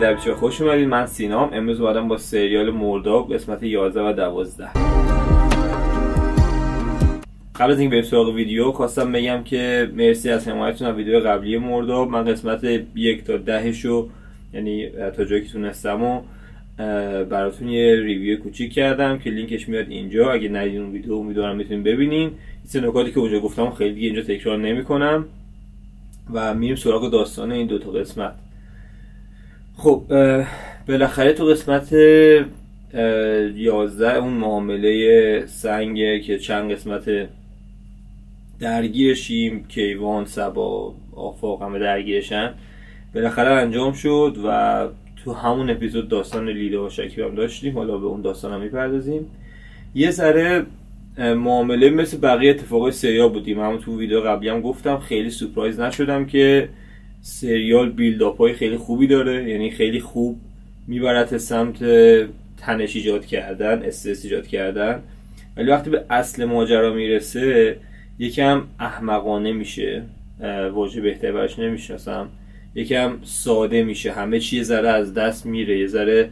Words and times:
در 0.00 0.14
بچه 0.14 0.34
خوش 0.34 0.60
اومدید 0.60 0.88
من 0.88 1.06
سینام. 1.06 1.50
امروز 1.52 1.80
اومدم 1.80 2.08
با 2.08 2.16
سریال 2.16 2.70
مرداب 2.70 3.34
قسمت 3.34 3.62
11 3.62 4.00
و 4.00 4.12
12 4.12 4.68
قبل 7.56 7.72
از 7.72 7.80
اینکه 7.80 7.90
بریم 7.90 8.02
سراغ 8.02 8.34
ویدیو 8.34 8.72
خواستم 8.72 9.12
بگم 9.12 9.42
که 9.44 9.90
مرسی 9.94 10.30
از 10.30 10.48
حمایتتون 10.48 10.88
از 10.88 10.96
ویدیو 10.96 11.20
قبلی 11.20 11.58
مرداب 11.58 12.10
من 12.10 12.24
قسمت 12.24 12.64
یک 12.94 13.24
تا 13.24 13.36
دهشو 13.36 14.08
یعنی 14.54 14.88
تا 15.16 15.24
جایی 15.24 15.42
که 15.42 15.48
تونستم 15.48 16.02
و 16.02 16.22
براتون 17.24 17.68
یه 17.68 17.96
ریویو 17.96 18.38
کوچیک 18.40 18.72
کردم 18.72 19.18
که 19.18 19.30
لینکش 19.30 19.68
میاد 19.68 19.88
اینجا. 19.88 20.32
اگه 20.32 20.48
ندیدین 20.48 20.80
اون 20.80 20.92
ویدیو 20.92 21.14
امیدوارم 21.14 21.56
می‌تونین 21.56 21.82
ببینین. 21.82 22.30
این 22.74 22.84
نکاتی 22.84 23.12
که 23.12 23.18
اونجا 23.18 23.40
گفتم 23.40 23.70
خیلی 23.70 23.94
دیگه 23.94 24.06
اینجا 24.06 24.22
تکرار 24.22 24.58
نمی‌کنم. 24.58 25.24
و 26.32 26.54
میریم 26.54 26.76
سراغ 26.76 27.10
داستان 27.10 27.52
این 27.52 27.66
دو 27.66 27.78
تا 27.78 27.90
قسمت. 27.90 28.34
خب 29.82 30.02
بالاخره 30.88 31.32
تو 31.32 31.44
قسمت 31.44 31.92
یازده 33.56 34.16
اون 34.16 34.32
معامله 34.32 35.46
سنگه 35.46 36.20
که 36.20 36.38
چند 36.38 36.72
قسمت 36.72 37.28
درگیرشیم 38.58 39.64
کیوان 39.68 40.24
سبا 40.24 40.94
آفاق 41.16 41.62
همه 41.62 41.78
درگیرشن 41.78 42.54
بالاخره 43.14 43.50
انجام 43.50 43.92
شد 43.92 44.36
و 44.46 44.88
تو 45.24 45.32
همون 45.32 45.70
اپیزود 45.70 46.08
داستان 46.08 46.48
لیده 46.48 46.78
و 46.78 46.88
شکیب 46.88 47.24
هم 47.24 47.34
داشتیم. 47.34 47.78
حالا 47.78 47.98
به 47.98 48.06
اون 48.06 48.22
داستان 48.22 48.52
هم 48.52 48.60
می‌پردازیم. 48.60 49.26
یه 49.94 50.10
سره 50.10 50.66
معامله 51.18 51.90
مثل 51.90 52.18
بقیه 52.20 52.50
اتفاقای 52.50 52.92
سریال 52.92 53.28
بودیم. 53.28 53.60
همون 53.60 53.78
تو 53.78 53.98
ویدیو 53.98 54.20
قبلی 54.20 54.48
هم 54.48 54.60
گفتم 54.60 54.98
خیلی 54.98 55.30
سپرایز 55.30 55.80
نشدم 55.80 56.26
که 56.26 56.68
سریال 57.22 57.90
بیلداپ 57.90 58.38
های 58.38 58.52
خیلی 58.52 58.76
خوبی 58.76 59.06
داره. 59.06 59.50
یعنی 59.50 59.70
خیلی 59.70 60.00
خوب 60.00 60.40
می‌برد 60.86 61.36
سمت 61.36 61.78
تنش 62.56 62.96
ایجاد 62.96 63.26
کردن 63.26 63.82
استرس 63.82 64.24
ایجاد 64.24 64.46
کردن. 64.46 65.02
ولی 65.56 65.70
وقتی 65.70 65.90
به 65.90 66.04
اصل 66.10 66.44
ماجرا 66.44 66.92
می‌رسه 66.92 67.76
یکم 68.18 68.62
احمقانه 68.78 69.52
میشه. 69.52 70.02
واژه 70.72 71.00
بهتر 71.00 71.32
برش 71.32 71.58
نمی‌شناسم. 71.58 72.28
یکم 72.74 73.18
ساده 73.24 73.84
میشه. 73.84 74.12
همه 74.12 74.40
چی 74.40 74.56
یه 74.56 74.62
ذره 74.62 74.88
از 74.88 75.14
دست 75.14 75.46
میره. 75.46 75.78
یه 75.78 75.86
ذره 75.86 76.30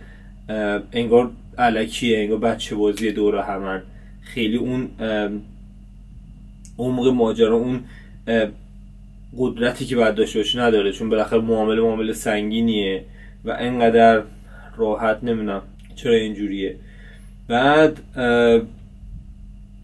انگار 0.92 1.30
علکیه 1.58 2.18
انگار 2.18 2.38
بچه 2.38 2.74
بازی 2.76 3.12
دور 3.12 3.38
همن. 3.38 3.82
خیلی 4.22 4.56
اون 4.56 4.88
عمق 6.78 7.06
ماجرا 7.06 7.56
اون 7.56 7.80
قدرتی 9.38 9.84
که 9.84 9.96
باید 9.96 10.14
داشته 10.14 10.38
باشه 10.38 10.60
نداره 10.60 10.92
چون 10.92 11.08
بالاخره 11.08 11.40
معامله 11.40 11.80
معامله 11.80 12.12
سنگینیه 12.12 13.04
و 13.44 13.56
انقدر 13.58 14.22
راحت 14.76 15.24
نمی‌دونم 15.24 15.62
چرا 15.94 16.14
اینجوریه. 16.14 16.76
بعد 17.48 17.98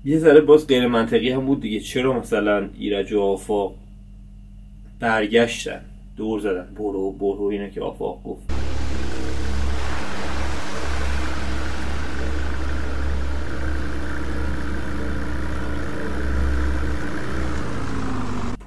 یه 0.05 0.19
ذره 0.19 0.41
باز 0.41 0.67
غیر 0.67 0.87
منطقی 0.87 1.31
هم 1.31 1.47
بود 1.47 1.61
دیگه. 1.61 1.81
چرا 1.81 2.19
مثلا 2.21 2.69
ایرج 2.79 3.13
و 3.13 3.21
آفاق 3.21 3.75
برگشتن؟ 5.01 5.81
دور 6.17 6.41
زدن. 6.41 6.67
برو 6.77 7.13
برو 7.13 7.45
اینه 7.45 7.71
که 7.71 7.81
آفاق 7.81 8.23
گفت. 8.25 8.64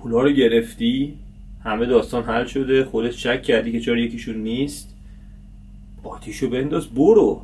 پولا 0.07 0.21
رو 0.21 0.29
گرفتی 0.31 1.13
همه 1.63 1.85
داستان 1.85 2.23
حل 2.23 2.45
شده 2.45 2.83
خودت 2.83 3.11
شک 3.11 3.43
کردی 3.43 3.71
که 3.71 3.79
چرا 3.79 3.97
یکیشون 3.97 4.35
نیست؟ 4.35 4.95
آتیشو 6.03 6.49
بنداز 6.49 6.87
برو. 6.87 7.41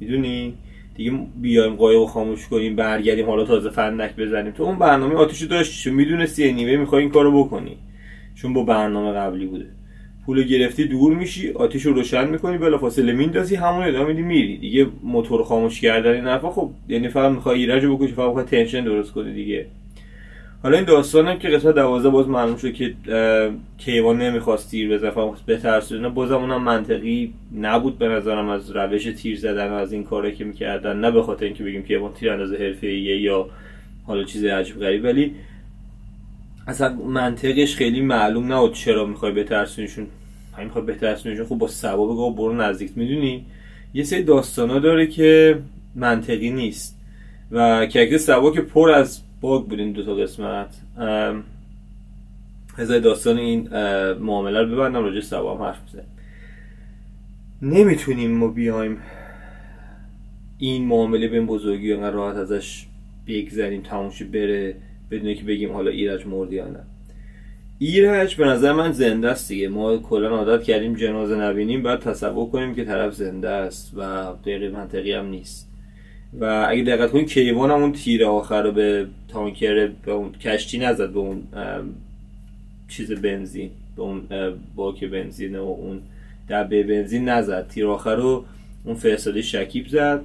می‌دونی؟ 0.00 0.54
دیگه 0.94 1.12
بیایم 1.40 1.74
قایق 1.74 1.98
رو 1.98 2.06
خاموش 2.06 2.48
کنیم 2.48 2.76
برگردیم 2.76 3.26
حالا 3.26 3.44
تازه 3.44 3.70
فندک 3.70 4.16
بزنیم. 4.16 4.52
تو 4.52 4.62
اون 4.62 4.78
برنامه 4.78 5.14
آتیشو 5.14 5.46
داشتی 5.46 5.82
چون 5.82 5.94
می‌دونستی 5.94 6.52
نیمه 6.52 6.76
می‌خوای 6.76 7.02
این 7.02 7.12
کارو 7.12 7.44
بکنی. 7.44 7.76
چون 8.34 8.52
با 8.52 8.64
برنامه 8.64 9.12
قبلی 9.12 9.46
بوده. 9.46 9.66
پول 10.26 10.42
گرفتی 10.42 10.84
دور 10.84 11.14
میشی 11.14 11.50
آتیش 11.50 11.86
رو 11.86 11.92
روشن 11.92 12.28
می‌کنی 12.28 12.58
بلا 12.58 12.78
فاصله 12.78 13.12
میندازی 13.12 13.56
همون 13.56 13.82
ادامه 13.82 14.08
میدی 14.08 14.22
میری. 14.22 14.58
دیگه 14.58 14.86
موتور 15.02 15.44
خاموش 15.44 15.80
کردن 15.80 16.28
این 16.28 16.38
خب 16.38 16.70
یعنی 16.88 17.08
فقط 17.08 17.32
می‌خوای 17.32 17.58
ایرج 17.58 17.86
بکشی 17.86 18.12
فقط 18.12 18.46
تنشن 18.46 18.84
درست 18.84 19.12
کنی 19.12 19.34
دیگه. 19.34 19.66
حالا 20.64 20.76
این 20.76 20.86
داستانم 20.86 21.38
که 21.38 21.48
قسمت 21.48 21.74
دوازده 21.74 22.08
باز 22.08 22.28
معلوم 22.28 22.56
شد 22.56 22.72
که 22.72 22.94
کیوان 23.78 24.22
نمی‌خواست 24.22 24.70
تیر 24.70 24.94
بزنه 24.94 25.10
فقط 25.10 25.44
بترسونه 25.48 26.08
بازم 26.08 26.34
اونم 26.34 26.62
منطقی 26.62 27.34
نبود 27.60 27.98
به 27.98 28.08
نظرم 28.08 28.48
از 28.48 28.70
روش 28.70 29.04
تیر 29.04 29.38
زدن 29.38 29.68
و 29.68 29.72
از 29.72 29.92
این 29.92 30.04
کاری 30.04 30.34
که 30.34 30.44
می‌کردن. 30.44 31.00
نه 31.00 31.10
به 31.10 31.22
خاطر 31.22 31.44
اینکه 31.44 31.64
بگیم 31.64 31.82
کیوان 31.82 32.12
تیر 32.12 32.30
اندازه 32.30 32.56
حرفه‌ایه 32.56 33.20
یا 33.20 33.46
حالا 34.06 34.24
چیز 34.24 34.44
عجیب 34.44 34.80
غریب 34.80 35.04
ولی 35.04 35.34
اصلا 36.66 36.94
منطقش 36.94 37.76
خیلی 37.76 38.00
معلوم 38.00 38.52
نبود 38.52 38.72
چرا 38.72 39.06
می‌خوای 39.06 39.32
بترسونیشون 39.32 40.06
همین 40.54 40.66
می‌خوای 40.66 40.84
بترسونیشون 40.84 41.46
خب 41.46 41.54
با 41.54 41.68
سبا 41.68 42.06
بگو 42.06 42.34
برو 42.34 42.54
نزدیک. 42.54 42.90
می‌دونی؟ 42.96 43.44
یه 43.94 44.04
سری 44.04 44.22
داستانا 44.22 44.78
داره 44.78 45.06
که 45.06 45.58
منطقی 45.94 46.50
نیست. 46.50 46.98
و 47.50 47.86
کرکتر 47.86 48.16
سبا 48.16 48.50
که 48.50 48.60
پر 48.60 48.90
از 48.90 49.23
باگ 49.44 49.64
بود 49.64 49.78
این 49.78 49.92
دو 49.92 50.04
تا 50.04 50.14
قسمت. 50.14 50.76
ازای 52.78 53.00
داستان 53.00 53.38
این 53.38 53.68
معامله 54.14 54.62
رو 54.62 54.76
ببندم 54.76 55.04
راجع 55.04 55.20
سبا 55.20 55.56
هم 55.56 55.62
حرف 55.62 55.88
بزنیم. 55.88 56.06
نمی‌تونیم 57.62 58.30
ما 58.30 58.48
بیایم 58.48 58.98
این 60.58 60.84
معامله 60.86 61.28
به 61.28 61.36
این 61.36 61.46
بزرگی 61.46 61.92
انقدر 61.92 62.10
راحت 62.10 62.36
ازش 62.36 62.86
بگذریم 63.26 63.82
تموش 63.82 64.22
بره 64.22 64.76
بدون 65.10 65.34
که 65.34 65.44
بگیم 65.44 65.72
حالا 65.72 65.90
ایرج 65.90 66.26
مردی 66.26 66.56
یا 66.56 66.68
نه. 66.68 66.80
ایرج 67.78 68.36
به 68.36 68.44
نظر 68.44 68.72
من 68.72 68.92
زنده 68.92 69.30
است 69.30 69.48
دیگه. 69.48 69.68
ما 69.68 69.96
کلا 69.96 70.28
عادت 70.28 70.64
کردیم 70.64 70.94
جنازه 70.94 71.36
نبینیم 71.36 71.82
بعد 71.82 72.00
تصور 72.00 72.50
کنیم 72.50 72.74
که 72.74 72.84
طرف 72.84 73.14
زنده 73.14 73.48
است 73.48 73.92
و 73.96 74.32
غیر 74.32 74.70
منطقی 74.70 75.12
هم 75.12 75.26
نیست. 75.26 75.73
و 76.40 76.66
اگه 76.68 76.82
دقت 76.82 77.10
کنید 77.10 77.28
کیوان 77.28 77.70
هم 77.70 77.82
اون 77.82 77.92
تیر 77.92 78.24
آخر 78.24 78.62
رو 78.62 78.72
به 78.72 79.06
تانکر 79.28 79.86
به 80.04 80.12
اون 80.12 80.32
کشتی 80.32 80.78
نزد 80.78 81.10
به 81.10 81.18
اون 81.18 81.42
چیز 82.88 83.12
بنزین 83.12 83.70
به 83.96 84.02
اون 84.02 84.22
باک 84.74 85.04
بنزین 85.04 85.56
و 85.56 85.62
اون 85.62 86.00
دبه 86.48 86.82
بنزین 86.82 87.28
نزد. 87.28 87.68
تیر 87.68 87.86
آخر 87.86 88.16
رو 88.16 88.44
اون 88.84 88.94
فرستاده 88.94 89.42
شکیب 89.42 89.88
زد 89.88 90.20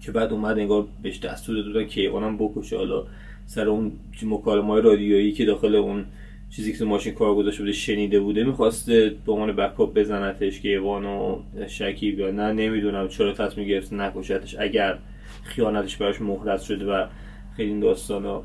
که 0.00 0.12
بعد 0.12 0.32
اومد 0.32 0.58
انگار 0.58 0.86
بهش 1.02 1.18
دستور 1.18 1.62
دادن 1.62 1.84
کیوان 1.84 2.24
هم 2.24 2.36
بکشه. 2.36 2.76
حالا 2.76 3.04
سر 3.46 3.68
اون 3.68 3.92
مکالمه 4.22 4.80
رادیویی 4.80 5.32
که 5.32 5.44
داخل 5.44 5.74
اون 5.74 6.04
چیزی 6.50 6.72
که 6.72 6.78
تو 6.78 6.86
ماشین 6.86 7.14
کار 7.14 7.34
گذاشته 7.34 7.62
بوده 7.62 7.72
شنیده 7.72 8.20
بوده 8.20 8.44
می‌خواسته 8.44 9.14
به 9.26 9.32
عنوان 9.32 9.56
بکاپ 9.56 9.98
بزنتش 9.98 10.60
که 10.60 10.68
ایوان 10.68 11.04
و 11.04 11.38
شکیب 11.66 12.18
یا 12.18 12.30
نه 12.30 12.52
نمی‌دونم 12.52 13.08
چرا 13.08 13.32
تصمیم 13.32 13.66
گرفت 13.66 13.92
نکشتش 13.92 14.56
اگر 14.58 14.98
خیانتش 15.42 15.96
براش 15.96 16.20
مهرس 16.20 16.62
شده 16.62 16.84
و 16.84 17.06
خیلی 17.56 17.68
این 17.68 17.80
داستانا 17.80 18.42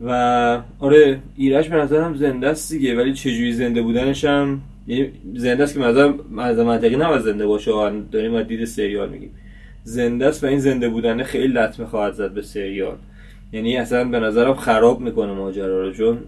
و 0.00 0.62
آره 0.78 1.18
ایرش 1.36 1.68
به 1.68 1.76
نظرم 1.76 2.14
زنده 2.14 2.48
است 2.48 2.72
دیگه 2.72 2.96
ولی 2.96 3.12
چجوری 3.12 3.52
زنده 3.52 3.82
بودنش 3.82 4.24
هم 4.24 4.60
یعنی 4.86 5.12
زنده 5.34 5.62
است 5.62 5.74
که 5.74 5.80
مثلا 5.80 6.14
از 6.38 6.58
منطقی 6.58 6.96
نباید 6.96 7.22
زنده 7.22 7.46
باشه 7.46 7.72
داریم 8.12 8.34
از 8.34 8.46
دید 8.46 8.64
سریال 8.64 9.08
میگیم. 9.08 9.30
زنده 9.82 10.26
است 10.26 10.44
و 10.44 10.46
این 10.46 10.58
زنده 10.58 10.88
بودنه 10.88 11.24
خیلی 11.24 11.48
لطمه 11.48 11.86
خواهد 11.86 12.12
زد 12.12 12.34
به 12.34 12.42
سریال. 12.42 12.96
یعنی 13.52 13.76
اصلا 13.76 14.04
به 14.04 14.20
نظرم 14.20 14.54
خراب 14.54 15.00
می‌کنه 15.00 15.32
ماجرا 15.32 15.82
رو 15.82 15.92
چون 15.92 16.18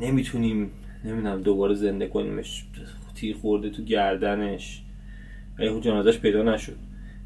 نمی‌تونیم 0.00 0.70
نمی‌دونم 1.04 1.42
دوباره 1.42 1.74
زنده 1.74 2.06
کنیمش. 2.06 2.64
تیر 3.14 3.36
خورده 3.36 3.70
تو 3.70 3.82
گردنش. 3.82 4.82
ولی 5.58 5.80
جنازش 5.80 6.18
پیدا 6.18 6.42
نشد. 6.42 6.76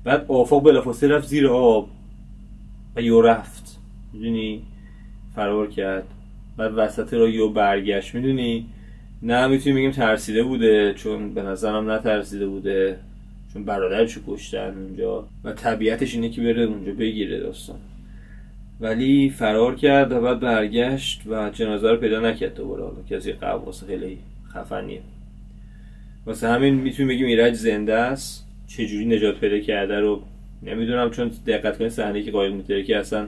بعد 0.04 0.24
آفاق 0.28 0.62
بلافاصله 0.62 1.16
رفت 1.16 1.28
زیر 1.28 1.46
آب 1.48 1.90
و 2.96 3.02
یو 3.02 3.22
رفت. 3.22 3.78
می‌دونی؟ 4.12 4.62
فرار 5.34 5.70
کرد. 5.70 6.04
بعد 6.56 6.72
وسط 6.76 7.14
را 7.14 7.28
یو 7.28 7.48
برگشت. 7.48 8.14
می‌دونی؟ 8.14 8.66
نه 9.22 9.46
می‌تونیم 9.46 9.76
بگیم 9.76 9.90
ترسیده 9.90 10.42
بوده 10.42 10.94
چون 10.94 11.34
به 11.34 11.42
نظرم 11.42 11.90
نه 11.90 11.98
ترسیده 11.98 12.46
بوده. 12.46 12.98
چون 13.52 13.64
برادرشو 13.64 14.20
کشتن 14.26 14.74
اونجا. 14.78 15.28
و 15.44 15.52
طبیعتش 15.52 16.14
اینه 16.14 16.30
که 16.30 16.42
بره 16.42 16.62
اونجا 16.62 16.92
بگیره 16.92 17.40
داستان. 17.40 17.78
ولی 18.80 19.30
فرار 19.30 19.74
کرد 19.74 20.12
و 20.12 20.20
بعد 20.20 20.40
برگشت 20.40 21.22
و 21.26 21.50
جنازه 21.50 21.90
رو 21.90 21.96
پیدا 21.96 22.20
نکرد 22.20 22.54
دوباره. 22.54 22.82
حالا 22.82 22.96
یه 23.10 23.36
واسه 23.40 23.86
خیلی 23.86 24.18
خفنیه 24.54 25.00
واسه 26.26 26.48
همین 26.48 26.74
می‌تونیم 26.74 27.08
بگیم 27.08 27.26
ایرج 27.26 27.54
زنده 27.54 27.94
است. 27.94 28.46
چجوری 28.66 29.06
نجات 29.06 29.40
پیدا 29.40 29.58
کرده 29.58 30.00
رو 30.00 30.22
نمی‌دونم 30.62 31.10
چون 31.10 31.30
دقت 31.46 31.78
کنید 31.78 31.90
صحنه 31.90 32.22
که 32.22 32.30
قایق 32.30 32.84
که 32.84 32.98
اصلا 32.98 33.26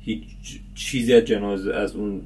هیچ 0.00 0.22
چیزی 0.74 1.14
از 1.14 1.24
جنازه 1.24 1.74
از 1.74 1.96
اون 1.96 2.20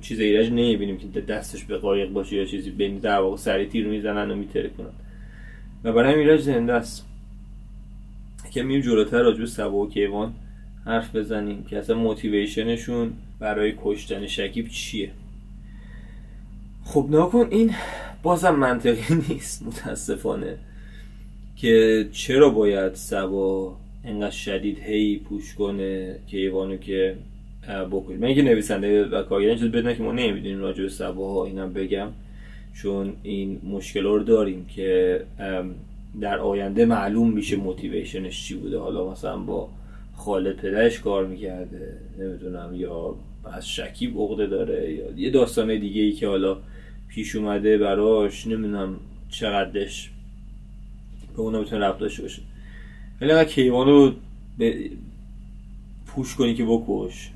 چیز 0.00 0.20
ایرج 0.20 0.50
نمی‌بینیم 0.50 0.98
که 0.98 1.20
دستش 1.20 1.64
به 1.64 1.78
قایق 1.78 2.10
باشه 2.10 2.36
یا 2.36 2.44
چیزی 2.44 2.70
بین 2.70 2.98
در 2.98 3.18
واقع 3.18 3.36
سری 3.36 3.66
تیر 3.66 3.86
می‌زنن 3.86 4.30
و 4.30 4.36
میتره 4.36 4.68
کنن. 4.68 4.92
و 5.84 5.92
برای 5.92 6.14
ایرج 6.14 6.40
زنده 6.40 6.72
است. 6.72 7.06
که 8.50 8.62
میم 8.62 8.80
جلوتر 8.80 9.22
راجب 9.22 9.44
سبا 9.44 9.76
و 9.76 9.90
کیوان. 9.90 10.32
حرف 10.86 11.16
بزنیم 11.16 11.64
که 11.64 11.78
اصلا 11.78 11.96
موتیویشنشون 11.96 13.12
برای 13.38 13.74
کشتن 13.82 14.26
شکیب 14.26 14.68
چیه؟ 14.68 15.10
خب 16.84 17.06
نکن 17.10 17.48
این 17.50 17.74
بازم 18.22 18.54
منطقی 18.54 19.14
نیست 19.28 19.62
متاسفانه 19.62 20.58
که 21.56 22.06
چرا 22.12 22.50
باید 22.50 22.94
سبا 22.94 23.76
انقدر 24.04 24.30
شدید 24.30 24.78
هی 24.78 25.16
پوش 25.16 25.54
کنه 25.54 26.18
کیوانو 26.26 26.76
که 26.76 27.16
بکنید 27.90 28.20
من 28.20 28.26
اینکه 28.26 28.42
نویسنده 28.42 29.04
و 29.04 29.22
کارگردان 29.22 29.58
چیز 29.58 29.68
بدونم 29.68 29.94
که 29.94 30.02
ما 30.02 30.12
نمی‌دونیم 30.12 30.58
راجع 30.58 30.82
به 30.82 30.88
سباها 30.88 31.44
اینم 31.44 31.72
بگم 31.72 32.08
چون 32.74 33.12
این 33.22 33.60
مشکل 33.64 34.04
رو 34.04 34.22
داریم 34.22 34.66
که 34.66 35.20
در 36.20 36.38
آینده 36.38 36.86
معلوم 36.86 37.30
میشه 37.30 37.56
موتیویشنش 37.56 38.48
چی 38.48 38.54
بوده. 38.54 38.78
حالا 38.78 39.10
مثلا 39.10 39.36
با 39.36 39.68
خالد 40.16 40.56
پدرش 40.56 41.00
کار 41.00 41.26
می‌کرده. 41.26 41.98
نمی‌دونم 42.18 42.74
یا 42.74 43.14
از 43.44 43.68
شکیب 43.68 44.18
عقده 44.18 44.46
داره 44.46 44.92
یا 44.92 45.10
یه 45.16 45.30
داستان 45.30 45.78
دیگه 45.78 46.02
ای 46.02 46.12
که 46.12 46.28
حالا 46.28 46.56
پیش 47.08 47.36
اومده 47.36 47.78
براش. 47.78 48.46
نمی‌دونم 48.46 48.96
چقدرش 49.28 50.10
به 51.36 51.42
اونا 51.42 51.58
می‌تونه 51.58 51.86
رفت 51.86 51.98
داشته 51.98 52.22
باشه. 52.22 52.42
ولی 53.20 53.32
اگر 53.32 53.44
کیوان 53.44 53.86
رو 53.86 54.12
پوش 56.06 56.36
کنی 56.36 56.54
که 56.54 56.64
بکش. 56.64 57.30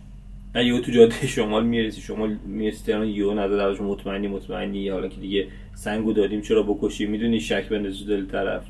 نه 0.54 0.80
تو 0.80 0.92
جاده 0.92 1.26
شمال 1.26 1.66
می‌رسی 1.66 2.00
شمال 2.00 2.36
می‌رسی 2.46 2.86
تهران 2.86 3.08
یهو 3.08 3.34
نظر 3.34 3.82
مطمئنی 3.82 4.28
مطمئنی. 4.28 4.88
حالا 4.88 5.08
که 5.08 5.20
دیگه 5.20 5.46
سنگو 5.74 6.12
دادیم 6.12 6.40
چرا 6.40 6.62
بکشی؟ 6.62 7.06
می‌دونی 7.06 7.40
شک 7.40 7.68
بندازی 7.68 8.04
دل 8.04 8.26
طرف. 8.26 8.66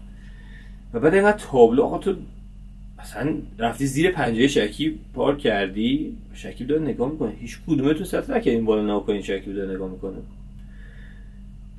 و 0.95 1.01
بعد 1.01 1.15
اینقدر 1.15 1.39
تابلو 1.39 1.83
آقا 1.83 1.99
تو 1.99 2.15
اصلا 3.01 3.35
رفتی 3.59 3.87
زیر 3.87 4.11
پنجه 4.11 4.49
شکیب 4.49 4.99
پارک 5.15 5.39
کردی 5.39 6.17
شکیب 6.35 6.67
داره 6.67 6.83
نگاه 6.83 7.13
می‌کنه. 7.13 7.33
هیچ 7.41 7.59
کدومتون 7.67 8.05
سطح 8.05 8.37
نکردین 8.37 8.65
بالا 8.65 8.97
نکنین 8.97 9.23
شکیب 9.23 9.55
داره 9.55 9.75
نگاه 9.75 9.91
می‌کنه. 9.91 10.17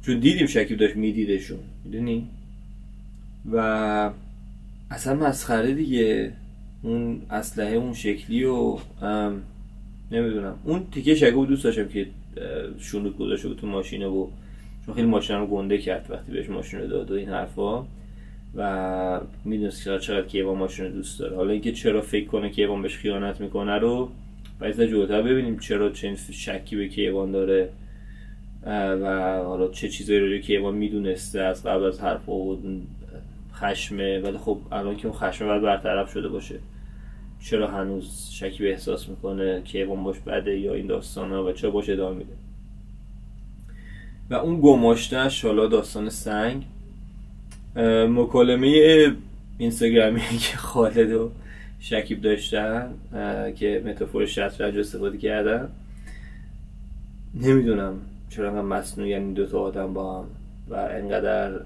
چون 0.06 0.20
دیدیم 0.20 0.48
شکیب 0.48 0.78
داشت 0.78 0.96
میدیدشون 0.96 1.60
می‌دونی؟ 1.86 2.28
و 3.52 4.12
اصلا 4.92 5.16
مسخره 5.16 5.74
دیگه. 5.74 6.32
اون 6.84 7.22
اسلحه 7.30 7.76
اون 7.76 7.94
شکلی 7.94 8.44
و 8.44 8.78
نمی‌دونم. 10.12 10.56
اون 10.64 10.88
تیکه 10.92 11.16
شکیب 11.16 11.48
دوست 11.48 11.64
داشتم 11.64 11.88
که 11.88 12.08
شونود 12.80 13.18
گذاشته 13.18 13.54
تو 13.54 13.68
ماشینه 13.68 14.08
و 14.08 14.28
چون 14.86 14.96
خیلی 14.96 15.08
ماشین 15.08 15.36
رو 15.36 15.48
گنده 15.48 15.78
کرد 15.78 16.08
وقتی 16.10 16.32
بهش 16.32 16.50
ماشین 16.50 16.80
رو 16.80 16.88
داد 16.88 17.12
و 17.12 17.14
این 17.14 17.30
حرفا. 17.30 17.86
و 18.56 19.22
می‌دونست 19.46 19.84
که 19.84 20.00
چقدر 20.00 20.28
کیوان 20.28 20.58
ماشین 20.58 20.92
دوست 20.92 21.20
داره. 21.20 21.36
حالا 21.36 21.52
اینکه 21.52 21.72
چرا 21.72 22.02
فکر 22.02 22.28
کنه 22.28 22.50
کیوان 22.50 22.82
بهش 22.82 22.98
خیانت 22.98 23.42
می‌کنه 23.42 23.78
رو 23.78 24.10
باید 24.60 24.86
جلوتر 24.86 25.22
ببینیم 25.22 25.60
چرا 25.60 25.90
چه 25.90 26.16
شکی 26.32 26.76
به 26.76 26.88
کیوان 26.88 27.32
داره 27.32 27.70
و 28.66 29.38
حالا 29.44 29.68
چه 29.68 29.90
چیزایی 29.90 30.20
رو 30.20 30.38
کیوان 30.38 30.76
می‌دونسته. 30.76 31.42
از 31.42 31.66
قبل 31.66 31.84
از 31.84 32.02
حرف 32.02 32.30
و 32.30 32.58
خشمه 33.54 34.20
ولی 34.20 34.38
خب 34.38 34.58
الان 34.72 34.96
که 34.96 35.08
اون 35.08 35.18
خشمه 35.18 35.48
باید 35.48 35.62
برطرف 35.62 36.12
شده 36.12 36.28
باشه. 36.28 36.56
چرا 37.44 37.68
هنوز 37.68 38.30
شکی 38.32 38.64
به 38.64 38.70
احساس 38.70 39.10
می‌کنه 39.10 39.62
کیوان 39.62 40.04
باش 40.04 40.20
بده 40.20 40.60
یا 40.60 40.74
این 40.74 40.88
داستان 40.88 41.32
ها 41.32 41.46
و 41.46 41.52
چرا 41.52 41.72
باش 41.72 41.90
ادامه 41.90 42.18
میده؟ 42.18 42.34
و 44.30 44.34
اون 44.34 44.62
گماشتهش 44.62 45.46
حالا 45.46 45.68
داستان 45.68 46.10
سنگ 46.10 46.66
مکالمه 47.76 49.12
اینستاگرامی 49.58 50.20
که 50.50 50.58
خالد 50.58 51.12
و 51.12 51.32
شکیب 51.80 52.22
داشتن 52.22 52.94
که 53.56 53.84
متافور 53.86 54.26
شطرنج 54.26 54.78
استفاده 54.78 55.18
کردن. 55.18 55.70
نمی‌دونم 57.34 58.02
چرا 58.30 58.50
انقدر 58.50 58.62
مصنوع 58.62 59.08
یعنی 59.08 59.34
دو 59.34 59.46
تا 59.46 59.60
آدم 59.60 59.94
با 59.94 60.20
هم 60.20 60.28
و 60.70 60.76
انقدر 60.76 61.60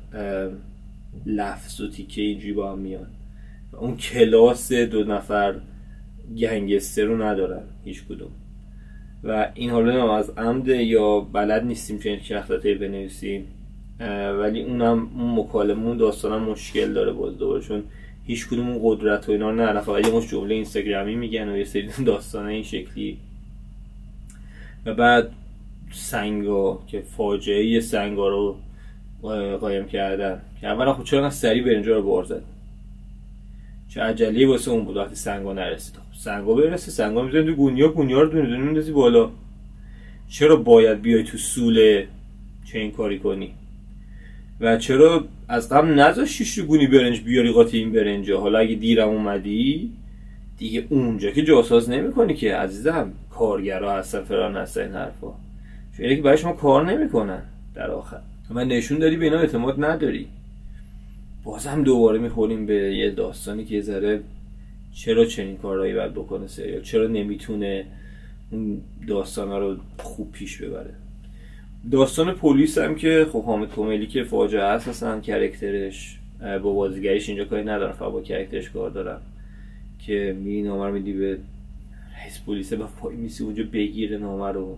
لفظ 1.25 1.81
و 1.81 1.89
تیکه 1.89 2.21
اینجوری 2.21 2.53
با 2.53 2.71
هم 2.71 2.79
میان. 2.79 3.07
اون 3.79 3.97
کلاس 3.97 4.73
دو 4.73 5.03
نفر 5.03 5.55
گنگستر 6.37 7.03
رو 7.03 7.23
ندارن 7.23 7.63
هیچ 7.83 8.05
کدوم. 8.05 8.31
و 9.23 9.51
این 9.53 9.69
حالا 9.69 10.17
از 10.17 10.29
عمد 10.29 10.67
یا 10.67 11.19
بلد 11.19 11.63
نیستیم 11.63 11.99
چه 11.99 12.19
شخصیتی 12.23 12.73
بنویسیم. 12.73 13.47
ولی 14.39 14.61
اونم 14.63 15.09
اون 15.15 15.39
مکالمه 15.39 15.95
داستانم 15.95 16.43
مشکل 16.43 16.93
داره 16.93 17.11
باز 17.11 17.37
دوباره 17.37 17.61
چون 17.61 17.83
هیچ 18.27 18.47
کدوم 18.47 18.69
اون 18.69 18.79
قدرت 18.83 19.29
و 19.29 19.31
اینا 19.31 19.51
نه 19.51 19.81
فقط 19.81 20.07
یه 20.07 20.13
مش 20.13 20.27
جمله 20.27 20.55
اینستاگرامی 20.55 21.15
میگن 21.15 21.49
و 21.49 21.57
یه 21.57 21.63
سری 21.63 21.89
داستانه 22.05 22.51
این 22.51 22.63
شکلی. 22.63 23.17
و 24.85 24.93
بعد 24.93 25.31
سنگا 25.91 26.79
که 26.87 27.01
فاجعه 27.01 27.79
سنگا 27.79 28.29
رو 28.29 28.57
قایم 29.57 29.85
کردن. 29.85 30.41
که 30.61 30.67
اولا 30.67 30.93
خب 30.93 31.03
چرا 31.03 31.29
سریع 31.29 31.63
به 31.63 31.71
اینجا 31.71 31.95
رو 31.95 32.03
بار 32.03 32.23
زد؟ 32.23 32.41
چه 33.89 34.01
عجله 34.01 34.47
واسه 34.47 34.71
اون 34.71 34.85
بود 34.85 34.97
وقتی 34.97 35.15
سنگا 35.15 35.53
نرسید؟ 35.53 35.95
خب 35.95 36.19
سنگا 36.19 36.53
برسه 36.53 36.91
سنگا 36.91 37.21
می‌زنید 37.21 37.45
تو 37.45 37.53
گونیا 37.53 37.87
گونیا 37.87 38.21
رو 38.21 38.29
دونه 38.29 38.47
دونه 38.47 38.57
میندازی 38.57 38.91
بالا. 38.91 39.29
چرا 40.29 40.55
باید 40.55 41.01
بیای 41.01 41.23
تو 41.23 41.37
سوله 41.37 42.07
چه 42.65 42.79
این 42.79 42.91
کاری 42.91 43.19
کنی؟ 43.19 43.53
و 44.59 44.77
چرا 44.77 45.27
از 45.47 45.69
قبل 45.69 45.87
نذاشتی 45.87 46.61
گونی 46.61 46.87
برنج 46.87 47.21
بیاری 47.21 47.51
قاطی 47.51 47.77
این 47.77 47.91
برنجا 47.91 48.39
حالا 48.39 48.59
اگه 48.59 48.75
دیرم 48.75 49.09
اومدی 49.09 49.91
دیگه 50.57 50.85
اونجا 50.89 51.31
که 51.31 51.43
جاساز 51.43 51.89
نمی‌کنی 51.89 52.33
که 52.33 52.55
عزیزم 52.55 53.11
کارگرا 53.29 53.97
هستن 53.97 54.23
فران 54.23 54.57
هستن 54.57 54.81
این 54.81 54.91
حرفا. 54.91 55.31
چون 55.97 56.15
که 56.15 56.21
برای 56.21 56.37
شما 56.37 56.53
کار 56.53 56.91
نمی‌کنن 56.91 57.41
در 57.75 57.91
آخر. 57.91 58.19
من 58.49 58.67
نشون 58.67 58.99
داری 58.99 59.17
به 59.17 59.25
اینا 59.25 59.39
اعتماد 59.39 59.85
نداری. 59.85 60.27
بازم 61.43 61.83
دوباره 61.83 62.19
می‌خوریم 62.19 62.65
به 62.65 62.73
یه 62.73 63.11
داستانی 63.11 63.65
که 63.65 63.75
یه 63.75 63.81
ذره 63.81 64.21
چرا 64.93 65.25
چنین 65.25 65.57
کارهایی 65.57 65.93
باید 65.93 66.13
بکنه 66.13 66.47
سریال؟ 66.47 66.81
چرا 66.81 67.07
نمی‌تونه 67.07 67.85
اون 68.51 68.81
داستان 69.07 69.61
رو 69.61 69.77
خوب 69.97 70.31
پیش 70.31 70.61
ببره؟ 70.61 70.93
داستان 71.91 72.31
پلیس 72.31 72.77
هم 72.77 72.95
که 72.95 73.27
خب 73.31 73.43
حامد 73.43 73.69
کمیلی 73.69 74.07
که 74.07 74.23
فاجعه 74.23 74.63
هست 74.63 74.87
اصلا 74.87 75.19
character 75.19 75.99
ش 75.99 76.17
با 76.63 76.73
بازیگریش 76.73 77.29
اینجا 77.29 77.45
کاری 77.45 77.63
ندارم 77.63 77.93
فقط 77.93 78.11
با 78.11 78.21
character 78.21 78.61
ش 78.61 78.69
کار 78.69 78.89
دارم. 78.89 79.21
که 79.99 80.35
میری 80.43 80.61
نامه 80.61 80.87
رو 80.87 80.93
میدی 80.93 81.13
به 81.13 81.37
رئیس 82.21 82.41
پلیس 82.47 82.73
با 82.73 82.85
پای 83.01 83.15
میسی 83.15 83.43
اونجا 83.43 83.63
بگیره 83.73 84.17
نامه 84.17 84.51
رو. 84.51 84.77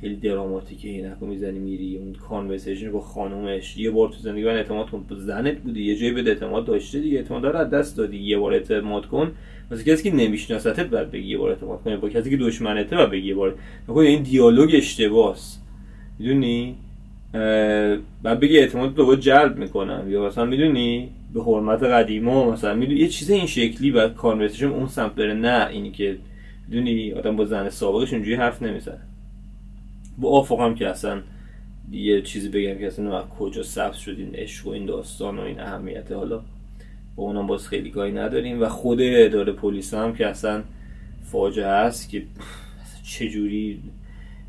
خیلی 0.00 0.16
دراماتیکه 0.16 0.88
اینکو 0.88 1.26
می‌زنی 1.26 1.58
میری 1.58 1.96
اون 1.96 2.12
conversation 2.12 2.92
با 2.92 3.00
خانومش. 3.00 3.76
یه 3.76 3.90
بار 3.90 4.08
تو 4.08 4.14
زندگی 4.14 4.44
من 4.44 4.56
اعتماد 4.56 4.90
کن 4.90 5.06
زنت 5.18 5.56
بودی 5.56 5.82
یه 5.82 5.96
جایی 5.96 6.12
به 6.12 6.30
اعتماد 6.30 6.64
داشته 6.64 7.00
دیگه. 7.00 7.18
اعتماد 7.18 7.46
رو 7.46 7.56
از 7.56 7.70
دست 7.70 7.96
دادی 7.96 8.16
یه 8.16 8.38
بار 8.38 8.52
اعتماد 8.52 9.06
کن. 9.06 9.32
واسه 9.70 9.84
کسی 9.84 10.10
که 10.10 10.16
نمیشناستت 10.16 10.86
بعد 10.86 11.10
بگی 11.10 11.28
یه 11.28 11.38
بار 11.38 11.50
اعتماد 11.50 11.82
کن 11.82 11.96
با 11.96 12.08
کسی 12.08 12.30
که 12.30 12.36
دشمنته 12.36 12.96
بعد 12.96 13.10
بگی 13.10 13.28
یه 13.28 13.34
بار. 13.34 13.54
این 13.88 14.22
دیالوگ 14.22 14.70
اشتباهه 14.74 15.38
می‌دونی؟ 16.18 16.76
بعد 18.22 18.40
بگی 18.40 18.58
اعتماد 18.58 18.94
دوباره 18.94 19.20
جلب 19.20 19.56
می‌کنم 19.56 20.10
یا 20.10 20.26
مثلا 20.26 20.44
می‌دونی؟ 20.44 21.10
به 21.34 21.42
حرمت 21.42 21.82
قدیما 21.82 22.50
مثلا 22.50 22.74
می‌دونی؟ 22.74 23.00
یه 23.00 23.08
چیز 23.08 23.30
این 23.30 23.46
شکلی 23.46 23.90
بعد 23.90 24.14
کانورسیشن 24.14 24.66
اون 24.66 24.86
سمت 24.86 25.14
بره 25.14 25.34
نه 25.34 25.68
اینی 25.70 25.90
که 25.90 26.18
می‌دونی؟ 26.68 27.12
آدم 27.12 27.36
با 27.36 27.44
زن 27.44 27.68
سابقش 27.68 28.12
اونجوری 28.12 28.34
حرف 28.34 28.62
نمی‌زنه. 28.62 29.00
با 30.18 30.42
هم 30.42 30.74
که 30.74 30.88
اصلا 30.88 31.20
یه 31.92 32.22
چیزی 32.22 32.48
بگم 32.48 32.78
که 32.78 32.86
اصلا 32.86 33.22
کجا 33.22 33.62
ثبت 33.62 33.94
شد 33.94 34.16
این 34.18 34.34
عشق 34.34 34.66
و 34.66 34.70
این 34.70 34.86
داستان 34.86 35.38
و 35.38 35.42
این 35.42 35.60
اهمیت. 35.60 36.12
حالا 36.12 36.40
با 37.16 37.24
اونم 37.24 37.46
باز 37.46 37.68
خیلی 37.68 37.90
کاری 37.90 38.12
نداریم. 38.12 38.62
و 38.62 38.68
خود 38.68 38.98
اداره 39.02 39.52
پلیس 39.52 39.94
هم 39.94 40.14
که 40.14 40.26
اصلا 40.26 40.62
فاجعه 41.24 41.66
است 41.66 42.10
که 42.10 42.22
چجوری 43.04 43.80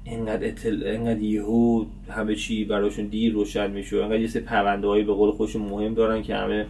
اینقدر 0.10 0.48
اطل... 0.48 0.84
اینقدر 0.84 1.22
یهو 1.22 1.86
همه 2.10 2.36
چی 2.36 2.66
براشون 2.66 3.06
دیر 3.06 3.34
روشن 3.34 3.72
میشه 3.72 3.98
اینقدر 3.98 4.20
یه 4.20 4.28
سری 4.28 4.44
پرونده 4.44 4.88
هایی 4.88 5.04
به 5.04 5.14
قول 5.14 5.32
خودشون 5.32 5.62
مهم 5.62 5.94
دارن 5.94 6.22
که 6.22 6.36
همه 6.36 6.66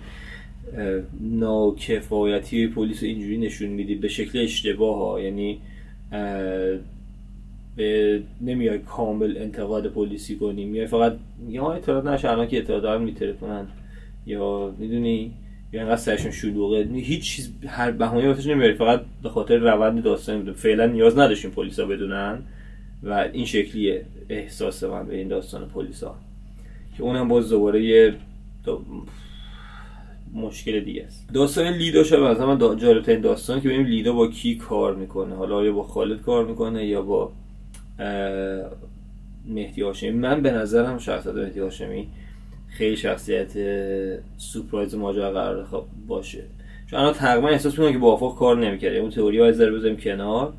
ناکفایتی 1.22 2.67
پلیس 2.67 3.03
اینجوری 3.03 3.38
نشون 3.38 3.70
میدی. 3.70 3.96
به 3.96 4.08
شکل 4.08 4.39
اشتباه 4.39 4.98
ها 4.98 5.22
یعنی 5.22 5.60
به 7.75 8.22
نمیای 8.41 8.79
کامل 8.79 9.38
انتقاد 9.38 9.88
پلیسی 9.88 10.36
کنی. 10.36 10.65
میای 10.65 10.88
فقط 10.88 11.13
یا 11.50 11.72
اعتراض 11.72 12.06
نشه 12.06 12.29
الان 12.29 12.48
که 12.48 12.58
اعتراض 12.58 12.84
دارن 12.84 13.01
میترکونن. 13.01 13.67
یا 14.25 14.75
می‌دونی؟ 14.77 15.32
یا 15.74 15.79
اینقدر 15.79 15.96
سرشون 15.96 16.32
شلوغه. 16.32 16.84
هیچ 16.94 17.24
چیز 17.24 17.51
هر 17.67 17.91
بهانه‌ای 17.91 18.27
واسش 18.27 18.48
نمیاری. 18.48 18.74
فقط 18.74 19.01
به 19.24 19.29
خاطر 19.29 19.58
روند 19.58 20.03
داستان. 20.03 20.53
فعلا 20.53 20.86
نیاز 20.86 21.17
نداشتیم 21.17 21.51
پلیسا 21.51 21.86
بدونن. 21.86 22.41
و 23.04 23.30
این 23.34 23.46
شکلیه 23.46 24.06
احساس 24.30 24.84
من 24.84 25.08
به 25.08 25.16
این 25.16 25.27
داستان 25.27 25.70
پلیس 25.70 26.04
ها 26.04 26.16
که 26.98 27.04
اونم 27.04 27.27
باز 27.27 27.50
دوباره 27.50 27.84
یه 27.84 28.13
مشکل 30.34 30.80
دیگه 30.80 31.04
است. 31.04 31.30
داستان 31.34 31.74
لیدا 31.74 32.04
شب 32.04 32.24
از 32.24 32.39
من 32.39 32.58
دا 32.58 32.75
جالبترین 32.75 33.22
داستان 33.22 33.62
که 33.62 33.68
ببینیم 33.68 33.88
لیدا 33.88 34.13
با 34.13 34.27
کی 34.27 34.56
کار 34.56 34.96
می‌کنه. 34.96 35.36
حالا 35.36 35.66
یا 35.66 35.72
با 35.72 35.84
خالد 35.84 36.22
کار 36.22 36.46
می‌کنه 36.46 36.86
یا 36.86 37.01
با 37.01 37.32
مهدی 39.46 39.82
هاشمی؟ 39.82 40.12
من 40.12 40.42
به 40.42 40.51
نظرم 40.51 40.98
شخصیت 40.98 41.34
مهدی 41.34 41.60
هاشمی 41.60 42.08
خیلی 42.68 42.98
شخصیت 42.98 43.51
سورپرایز 44.38 44.96
ماجرا 44.96 45.32
قرار 45.32 45.66
خب 45.66 45.84
باشه. 46.08 46.44
چون 46.89 47.00
الان 47.00 47.13
تقریبا 47.13 47.48
احساس 47.48 47.80
می‌کنم 47.80 47.94
که 47.94 47.98
با 47.98 48.13
افاق 48.13 48.38
کار 48.38 48.58
نمی‌کرد 48.58 48.96
اون 48.96 49.10
تئوری 49.10 49.39
ها 49.39 49.48
بزنیم 49.48 49.98
کنار. 49.98 50.54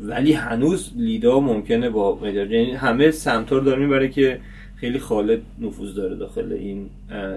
ولی 0.00 0.32
هنوز 0.32 0.92
لیدا 0.96 1.40
ممکنه 1.40 1.90
با 1.90 2.18
مدار 2.22 2.52
یعنی 2.52 2.70
همه 2.70 3.10
سمتار 3.10 3.60
داره 3.60 3.82
می‌بره 3.82 4.08
که 4.08 4.40
خیلی 4.76 4.98
خالد 4.98 5.40
نفوذ 5.58 5.94
داره 5.94 6.16
داخل 6.16 6.52
این 6.52 6.90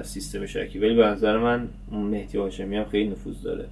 سیستم 0.03 0.45
شکی 0.45 0.79
ولی 0.79 0.95
به 0.95 1.05
نظر 1.05 1.37
من 1.37 1.67
مهدی 1.91 2.37
هاشمی 2.37 2.77
هم 2.77 2.85
خیلی 2.85 3.09
نفوذ 3.09 3.41
داره. 3.43 3.65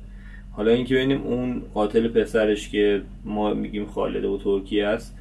حالا 0.52 0.72
اینکه 0.72 0.96
ببینیم 0.96 1.22
اون 1.22 1.62
قاتل 1.74 2.08
پسرش 2.08 2.70
که 2.70 3.02
ما 3.26 3.54
میگیم 3.54 3.86
خالد 3.86 4.26
و 4.26 4.38
ترکیه 4.38 4.88
است 4.88 5.18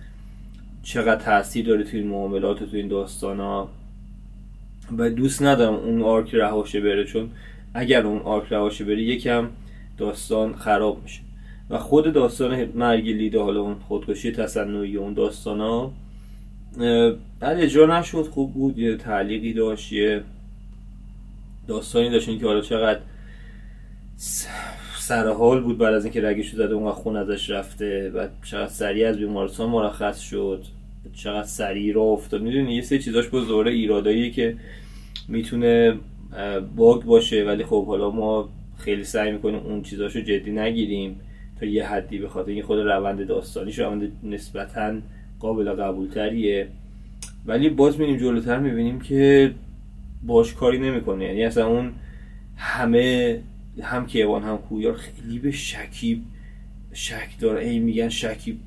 چقدر 0.82 1.24
تاثیر 1.24 1.66
داره 1.66 1.84
توی 1.84 2.00
این 2.00 2.08
معاملات 2.08 2.62
و 2.62 2.66
توی 2.66 2.80
این 2.80 2.88
داستان 2.88 3.40
ها 3.40 3.70
و 4.98 5.10
دوست 5.10 5.42
ندارم 5.42 5.74
اون 5.74 6.02
آرک 6.02 6.34
رهاشه 6.34 6.80
بره 6.80 7.04
چون 7.04 7.30
اگر 7.74 8.06
اون 8.06 8.18
آرک 8.18 8.52
رهاشه 8.52 8.84
بره 8.84 9.02
یکم 9.02 9.48
داستان 9.98 10.54
خراب 10.54 11.02
میشه. 11.02 11.20
و 11.70 11.78
خود 11.78 12.12
داستان 12.12 12.64
مرگ 12.74 13.08
لیده 13.08 13.40
حالا 13.40 13.60
اون 13.60 13.74
خودکشی 13.74 14.32
تصنعی 14.32 14.96
اون 14.96 15.14
داستان 15.14 15.60
ها 15.60 15.92
بعد 17.40 17.60
اجرا 17.60 17.98
نشد 17.98 18.22
خوب 18.22 18.54
بود 18.54 18.78
یه 18.78 18.96
تعلیقی 18.96 19.52
داشت 19.52 19.92
یه 19.92 20.22
داستانی 21.68 22.10
داشت 22.10 22.38
که 22.38 22.46
حالا 22.46 22.60
چقدر 22.60 23.00
سرحال 24.98 25.60
بود 25.60 25.78
بعد 25.78 25.94
از 25.94 26.04
اینکه 26.04 26.20
رگشو 26.20 26.56
زده 26.56 26.74
اونقدر 26.74 26.94
خون 26.94 27.16
ازش 27.16 27.50
رفته 27.50 28.10
و 28.10 28.28
چقدر 28.44 28.68
سریع 28.68 29.08
از 29.08 29.18
بیمارستان 29.18 29.70
مرخص 29.70 30.20
شد 30.20 30.64
چقدر 31.14 31.46
سریع 31.46 31.94
را 31.94 32.02
افتاد. 32.02 32.42
می‌دونی 32.42 32.74
یه 32.74 32.82
سه 32.82 32.98
چیزاش 32.98 33.28
با 33.28 33.40
زوره 33.40 33.70
ایرادایی 33.70 34.30
که 34.30 34.56
می‌تونه 35.28 35.98
باگ 36.76 37.02
باشه 37.02 37.44
ولی 37.44 37.64
خب 37.64 37.86
حالا 37.86 38.10
ما 38.10 38.48
خیلی 38.78 39.04
سعی 39.04 39.32
می‌کنیم 39.32 39.60
اون 39.66 39.82
چیزاشو 39.82 40.20
جدی 40.20 40.50
نگیریم. 40.50 41.20
تا 41.61 41.67
یه 41.67 41.87
حدی 41.87 42.19
به 42.19 42.29
خاطر 42.29 42.50
این 42.50 42.62
خود 42.62 42.79
روند 42.79 43.26
داستانیش 43.26 43.79
روند 43.79 44.12
نسبتا 44.23 44.95
قابل 45.40 45.73
قبولتریه. 45.73 46.69
ولی 47.47 47.69
باز 47.69 47.99
می‌بینیم 47.99 48.21
جلوتر 48.21 48.59
می‌بینیم 48.59 49.00
که 49.00 49.55
باش 50.23 50.55
کاری 50.55 50.79
نمی‌کنه. 50.79 51.25
یعنی 51.25 51.45
اصلا 51.45 51.67
اون 51.67 51.93
همه 52.57 53.40
هم 53.83 54.07
کیوان 54.07 54.43
هم 54.43 54.59
کویار 54.59 54.95
خیلی 54.95 55.38
به 55.38 55.50
شکیب 55.50 56.23
شک 56.93 57.38
داره. 57.40 57.64
ای 57.64 57.79
میگن 57.79 58.09
شکیب 58.09 58.59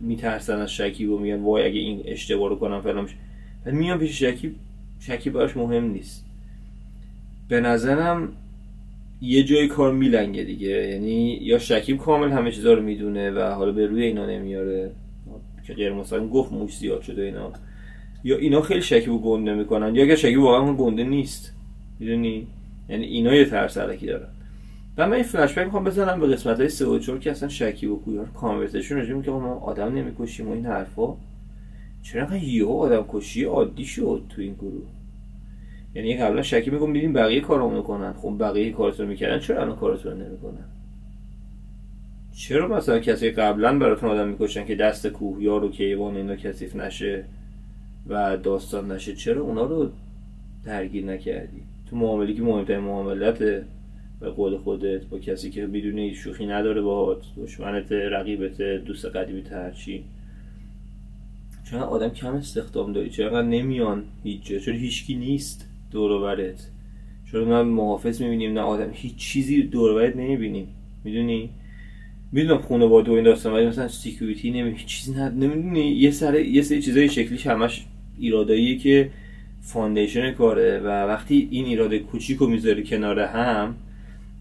میترسن 0.00 0.58
از 0.58 0.72
شکیب 0.72 1.10
و 1.10 1.18
میگن 1.18 1.40
وای 1.40 1.64
اگه 1.64 1.78
این 1.78 2.02
اشتباه 2.04 2.48
رو 2.48 2.56
کنم 2.56 2.80
فلان 2.80 3.02
میشه. 3.04 3.16
میان 3.66 3.98
پیش 3.98 4.18
شکیب 4.18 4.54
شکیب 5.00 5.32
براش 5.32 5.56
مهم 5.56 5.84
نیست. 5.84 6.26
به 7.48 7.60
نظرم 7.60 8.28
یه 9.24 9.44
جای 9.44 9.68
کار 9.68 9.92
میلنگه 9.92 10.44
دیگه. 10.44 10.68
یعنی 10.68 11.38
یا 11.42 11.58
شکیب 11.58 11.98
کامل 11.98 12.30
همه 12.30 12.52
چیزا 12.52 12.72
رو 12.72 12.82
می‌دونه 12.82 13.30
و 13.30 13.40
حالا 13.40 13.72
به 13.72 13.86
روی 13.86 14.02
اینا 14.02 14.26
نمیاره. 14.26 14.90
که 15.66 15.74
غیر 15.74 15.92
مستقیم 15.92 16.28
گفت 16.28 16.52
موش 16.52 16.78
زیاد 16.78 17.02
شده 17.02 17.22
اینا. 17.22 17.52
یا 18.24 18.36
اینا 18.36 18.60
خیلی 18.62 18.82
شکیب 18.82 19.12
گنده 19.12 19.54
می‌کنن 19.54 19.94
یا 19.94 20.02
اگر 20.02 20.14
شکیب 20.14 20.40
واقعا 20.40 20.72
گنده 20.74 21.04
نیست. 21.04 21.54
می‌دونی؟ 22.00 22.46
یعنی 22.88 23.04
اینا 23.04 23.34
یه 23.34 23.44
ترس 23.44 23.78
علکی 23.78 24.06
دارن. 24.06 24.28
و 24.98 25.06
من 25.06 25.12
این 25.12 25.22
فلش 25.22 25.58
بک 25.58 25.64
می‌خوام 25.64 25.84
بزنم 25.84 26.20
به 26.20 26.26
قسمت 26.26 26.60
های 26.60 26.68
3 26.68 26.86
و 26.86 26.98
4 26.98 27.18
که 27.18 27.30
اصلا 27.30 27.48
شکی 27.48 27.86
و 27.86 27.96
کویار 27.96 28.28
کانورسیشن 28.34 28.94
راجع 28.94 29.20
که 29.20 29.30
ما 29.30 29.54
آدم 29.54 29.94
نمی‌کشیم 29.94 30.48
و 30.48 30.52
این 30.52 30.66
حرفا. 30.66 31.14
چرا 32.02 32.36
یهو 32.36 32.72
آدم 32.72 33.04
کشی 33.08 33.44
عادی 33.44 33.84
شد 33.84 34.22
تو 34.28 34.42
این 34.42 34.54
گروه؟ 34.54 34.82
یعنی 35.94 36.16
قبلا 36.16 36.42
شکی 36.42 36.70
میگم 36.70 36.92
دیدیم 36.92 37.12
بقیه 37.12 37.40
کارمون 37.40 37.74
می‌کنن. 37.74 38.12
خب 38.12 38.36
بقیه 38.40 38.72
کارتون 38.72 39.06
می‌کردن 39.06 39.38
چرا 39.38 39.62
الان 39.62 39.76
کارتون 39.76 40.22
نمی‌کنن؟ 40.22 40.64
چرا 42.36 42.68
مثلا 42.68 42.98
کسی 42.98 43.30
قبلا 43.30 43.78
براتون 43.78 44.10
آدم 44.10 44.28
می‌کشن 44.28 44.64
که 44.64 44.74
دست 44.74 45.06
کوهیار 45.06 45.64
و 45.64 45.70
کیوان 45.70 46.16
اینا 46.16 46.36
کثیف 46.36 46.76
نشه 46.76 47.24
و 48.08 48.36
داستان 48.36 48.92
نشه؟ 48.92 49.14
چرا 49.14 49.42
اونا 49.42 49.64
رو 49.64 49.90
درگیر 50.64 51.04
نکردی؟ 51.04 51.62
تو 51.90 51.96
معاملی 51.96 52.34
که 52.34 52.42
مهمترین 52.42 52.80
معاملت 52.80 53.38
به 54.20 54.30
قول 54.36 54.58
خودت 54.58 55.04
با 55.04 55.18
کسی 55.18 55.50
که 55.50 55.66
می‌دونی 55.66 56.14
شوخی 56.14 56.46
نداره 56.46 56.82
با 56.82 57.20
دشمنت 57.36 57.92
رقیبت 57.92 58.62
دوست 58.62 59.04
قدیمی 59.04 59.42
هرچی 59.50 60.04
چرا 61.70 61.80
آدم 61.80 62.08
کم 62.08 62.34
استخدام 62.34 62.92
داری؟ 62.92 63.10
چرا 63.10 63.42
نمیان 63.42 64.04
هیچ 64.24 64.42
چرا 64.42 64.74
هیچکی 64.74 65.14
نیست؟ 65.14 65.68
دور 65.92 66.46
چرا 67.32 67.44
ما 67.44 67.62
محافظ 67.62 68.22
می‌بینیم 68.22 68.52
نه 68.52 68.60
آدم 68.60 68.90
هیچ 68.92 69.16
چیزی 69.16 69.62
دور 69.62 70.16
نمی‌بینیم. 70.16 70.68
می‌دونی؟ 71.04 71.50
می‌دونم 72.32 72.58
خونه 72.58 72.86
با 72.86 73.02
دو 73.02 73.12
این 73.12 73.24
داستان 73.24 73.52
ولی 73.52 73.66
مثلا 73.66 73.88
سیکیوریتی 73.88 74.50
نمی 74.50 74.74
چیزی 74.86 75.14
نمی‌دونی؟ 75.14 75.80
یه 75.80 76.10
سر 76.10 76.40
یه 76.40 76.62
سری 76.62 76.82
چیزای 76.82 77.08
شکلیش 77.08 77.46
همش 77.46 77.84
ایراداییه 78.18 78.78
که 78.78 79.10
foundation 79.60 80.30
کاره 80.30 80.78
و 80.78 80.86
وقتی 80.86 81.48
این 81.50 81.64
ایراده 81.64 81.98
کوچیک 81.98 82.38
رو 82.38 82.46
می‌ذاری 82.46 82.84
کنار 82.84 83.20
هم 83.20 83.74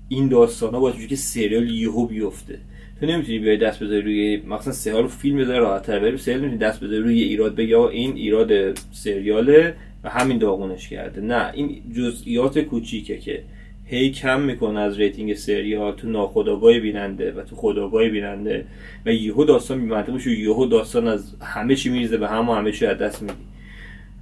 این 0.09 0.27
داستانا 0.27 0.79
باعث 0.79 0.95
میشه 0.95 1.07
که 1.07 1.15
سریال 1.15 1.69
یهو 1.69 2.05
بیفته. 2.07 2.57
تو 2.99 3.05
نمی‌تونی 3.05 3.39
بیای 3.39 3.57
دست 3.57 3.83
بذاری 3.83 4.01
روی 4.01 4.41
مثلا 4.47 4.73
سریال 4.73 5.07
فیلم 5.07 5.37
بذاری 5.37 5.59
راحت 5.59 5.83
تر 5.83 5.99
بری 5.99 6.17
سریال 6.17 6.39
نمی‌تونی 6.39 6.59
دست 6.59 6.83
بذاری 6.83 7.03
روی 7.03 7.21
ایراد 7.21 7.55
بگی 7.55 7.73
این 7.75 8.15
ایراد 8.15 8.79
سریاله 8.91 9.75
و 10.03 10.09
همین 10.09 10.37
داغونش 10.37 10.89
کرده. 10.89 11.21
نه 11.21 11.51
این 11.53 11.81
جزئیات 11.97 12.59
کوچیکه 12.59 13.17
که 13.17 13.43
هی 13.85 14.11
کم 14.11 14.41
می‌کنه 14.41 14.79
از 14.79 14.97
rating 14.99 15.33
سریال 15.33 15.95
تو 15.95 16.09
ناخودآگاه 16.09 16.79
بیننده 16.79 17.31
و 17.31 17.41
تو 17.41 17.55
خودآگاه 17.55 18.09
بیننده 18.09 18.65
و 19.05 19.13
یهو 19.13 19.45
داستان 19.45 20.03
بی 20.03 20.11
میشه 20.11 20.39
یهو 20.39 20.65
داستان 20.65 21.07
از 21.07 21.35
همه 21.41 21.75
چی 21.75 21.89
میریزه 21.89 22.17
به 22.17 22.27
هم 22.27 22.49
و 22.49 22.53
همه 22.53 22.71
چی 22.71 22.85
از 22.85 22.97
دست 22.97 23.21
میدی 23.21 23.33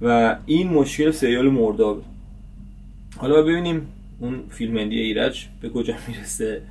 و 0.02 0.36
این 0.46 0.68
مشکل 0.68 1.10
سریال 1.10 1.48
مرداب 1.48 2.02
حالا 3.16 3.42
ببینیم 3.42 3.86
اون 4.20 4.40
فیلمندی 4.48 5.00
ایرج 5.00 5.46
به 5.60 5.68
کجا 5.68 5.94
می‌رسه 6.08 6.62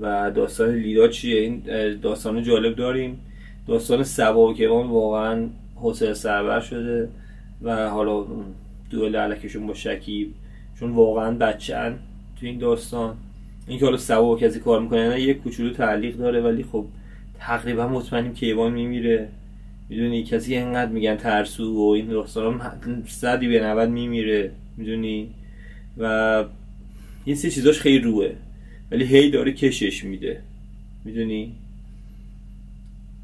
و 0.00 0.30
داستان 0.30 0.74
لیدا 0.74 1.08
چیه؟ 1.08 1.40
این 1.40 1.62
داستان 2.02 2.42
جالب 2.42 2.76
داریم. 2.76 3.20
داستان 3.68 4.04
سبا 4.04 4.54
اون 4.58 4.86
واقعا 4.86 5.48
حوصله 5.76 6.14
سربر 6.14 6.60
شده. 6.60 7.08
و 7.62 7.88
حالا 7.88 8.26
دوئل 8.90 9.16
علکشون 9.16 9.66
با 9.66 9.74
شکیب 9.74 10.34
چون 10.78 10.90
واقعا 10.90 11.30
بچه 11.30 11.94
تو 12.40 12.46
این 12.46 12.58
داستان. 12.58 13.16
اینکه 13.66 13.84
حالا 13.84 13.96
سبا 13.96 14.38
کسی 14.38 14.60
کار 14.60 14.80
می‌کنه 14.80 15.08
نه 15.08 15.20
یک 15.20 15.42
کوچولو 15.42 15.70
تعلیق 15.70 16.16
داره 16.16 16.40
ولی 16.40 16.62
خب 16.62 16.84
تقریبا 17.38 17.88
مطمئنیم 17.88 18.34
کیوان 18.34 18.72
میمیره. 18.72 19.28
می‌دونی 19.88 20.22
کسی 20.22 20.56
انقدر 20.56 20.90
میگن 20.92 21.16
ترسو 21.16 21.74
و 21.74 21.90
این 21.90 22.06
داستان 22.06 22.60
صدی 23.08 23.48
به 23.48 23.64
90 23.64 23.88
میمیره 23.88 24.50
می‌دونی؟ 24.76 25.30
و 25.98 26.44
یه 27.26 27.34
سری 27.34 27.50
چیزاش 27.50 27.80
خیلی 27.80 27.98
روه 27.98 28.32
ولی 28.90 29.04
هی 29.04 29.30
داره 29.30 29.52
کشش 29.52 30.04
میده. 30.04 30.40
می‌دونی؟ 31.04 31.52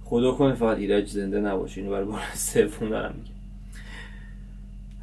خدا 0.04 0.32
کنه 0.32 0.54
فقط 0.54 0.78
ایرج 0.78 1.06
زنده 1.08 1.40
نباشه 1.40 1.80
اینو 1.80 1.92
برای 1.92 2.04
بار 2.04 2.20
سوم 2.34 2.88
دارم 2.88 3.14
میگم. 3.16 3.37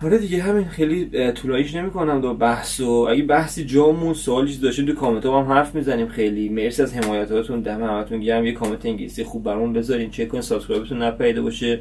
آره 0.04 0.18
دیگه 0.18 0.42
همین 0.42 0.66
خیلی 0.66 1.32
طولانیش 1.32 1.76
نمی‌کنم 1.76 2.22
دو 2.22 2.34
بحث 2.34 2.80
و 2.80 2.90
اگه 2.90 3.24
بحثی 3.24 3.66
جامون 3.66 4.14
سوالی 4.14 4.48
چیز 4.48 4.62
داشتین 4.62 4.86
تو 4.86 4.94
کامنت 4.94 5.26
هم 5.26 5.34
حرف 5.34 5.76
می‌زنیم. 5.76 6.08
خیلی 6.08 6.50
مرسی 6.50 6.82
از 6.82 6.94
حمایتاتون 6.94 7.62
دم 7.62 7.84
همتون 7.84 8.20
گرم. 8.20 8.46
یه 8.46 8.52
کامنت 8.52 8.86
انگلیسی 8.86 9.24
خوب 9.24 9.44
برامون 9.44 9.74
بذارین. 9.74 10.10
چک 10.10 10.28
کنین 10.28 10.42
subscribe 10.42 10.87
تون 10.87 11.02
نپریده 11.02 11.42
باشه. 11.42 11.80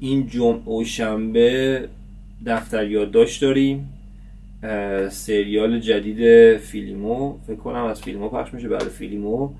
این 0.00 0.26
جمعه 0.26 0.80
و 0.80 0.84
شنبه 0.84 1.88
دفتر 2.46 2.90
یادداشت 2.90 3.42
داریم. 3.42 3.88
سریال 5.10 5.80
جدید 5.80 6.56
فیلیمو 6.56 7.34
فکر 7.46 7.56
کنم 7.56 7.84
از 7.84 8.02
فیلمو 8.02 8.28
پخش 8.28 8.54
میشه. 8.54 8.68
بعد 8.68 8.82
فیلیمو 8.82 9.50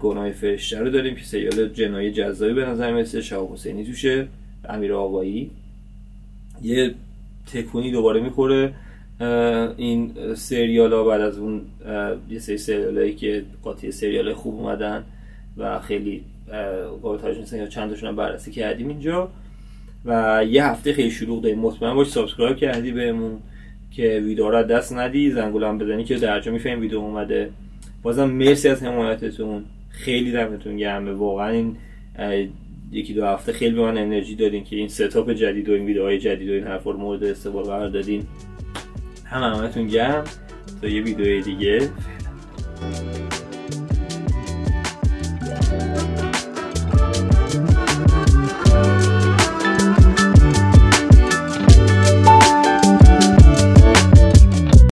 گناه 0.00 0.30
فرشته 0.30 0.78
رو 0.78 0.90
داریم 0.90 1.14
که 1.14 1.24
سریال 1.24 1.68
جنایی 1.68 2.12
جزایی 2.12 2.54
به 2.54 2.64
نظر 2.64 2.92
مثل 2.92 3.20
شهاب 3.20 3.52
حسینی 3.52 3.84
توشه. 3.84 4.28
امیر 4.68 4.92
آقایی. 4.92 5.50
یه 6.62 6.94
تکونی 7.52 7.90
دوباره 7.90 8.20
می‌خوره 8.20 8.74
این 9.76 10.12
سریال 10.34 10.92
ها 10.92 11.04
بعد 11.04 11.20
از 11.20 11.38
اون 11.38 11.62
یه 12.30 12.38
سری 12.38 12.58
سریال 12.58 13.10
که 13.10 13.44
قاطی 13.62 13.92
سریال 13.92 14.32
خوب 14.32 14.54
اومدن 14.54 15.04
و 15.56 15.78
خیلی 15.78 16.22
گاوتاج 17.02 17.52
یا 17.52 17.66
چند 17.66 17.90
تاشون 17.90 18.16
بررسی 18.16 18.50
کردیم 18.50 18.88
اینجا. 18.88 19.28
و 20.04 20.44
یه 20.48 20.64
هفته 20.64 20.92
خیلی 20.92 21.10
شلوغ 21.10 21.42
داریم. 21.42 21.58
مطمئن 21.58 21.94
باش 21.94 22.06
subscribe 22.06 22.56
کردی 22.56 22.92
بهمون 22.92 23.38
که 23.90 24.22
ویدیو 24.24 24.50
رو 24.50 24.62
دست 24.62 24.92
ندی. 24.92 25.30
زنگوله 25.30 25.68
هم 25.68 25.78
بزنی 25.78 26.04
که 26.04 26.14
درجا 26.14 26.52
می‌فهمیم 26.52 26.80
ویدیو 26.80 26.98
اومده. 26.98 27.50
بازم 28.02 28.30
مرسی 28.30 28.68
از 28.68 28.82
حمایتتون. 28.82 29.64
خیلی 29.90 30.32
دمتون 30.32 30.76
گرمه 30.76 31.12
واقعا 31.12 31.48
این 31.48 31.76
یکی 32.92 33.14
دو 33.14 33.24
هفته 33.24 33.52
خیلی 33.52 33.74
به 33.74 33.82
من 33.82 33.98
انرژی 33.98 34.34
دادین 34.34 34.64
که 34.64 34.76
این 34.76 34.88
setup 34.88 35.30
جدید 35.30 35.68
و 35.68 35.72
این 35.72 35.84
ویدیوهای 35.84 36.18
جدید 36.18 36.48
و 36.48 36.52
این 36.52 36.64
حرفا 36.64 36.90
رو 36.90 36.98
مورد 36.98 37.24
استقبال 37.24 37.64
قرار 37.64 37.88
دادین. 37.88 38.26
دم 39.24 39.42
همتون 39.42 39.86
گرم. 39.86 40.24
تا 40.82 40.88
یه 40.88 41.02
ویدیو 41.02 41.40
دیگه. 41.42 41.90